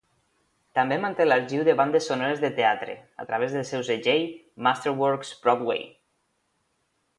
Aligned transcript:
També 0.77 0.95
manté 1.01 1.27
l'arxiu 1.27 1.65
de 1.67 1.75
bandes 1.81 2.07
sonores 2.11 2.41
de 2.45 2.51
teatre, 2.61 2.97
a 3.25 3.27
través 3.33 3.55
del 3.59 3.69
seu 3.73 3.85
segell 3.91 4.27
Masterworks 4.69 5.37
Broadway. 5.45 5.89